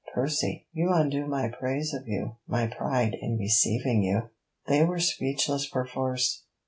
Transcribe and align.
Percy.. 0.15 0.65
you 0.73 0.91
undo 0.91 1.27
my 1.27 1.47
praise 1.47 1.93
of 1.93 2.07
you 2.07 2.37
my 2.47 2.65
pride 2.65 3.15
in 3.21 3.37
receiving 3.37 4.01
you.' 4.01 4.31
They 4.65 4.83
were 4.83 4.97
speechless 4.99 5.69
perforce. 5.69 6.43